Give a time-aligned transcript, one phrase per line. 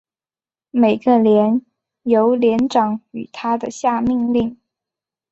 [0.71, 1.61] 每个连
[2.01, 4.57] 由连长与他的下命令。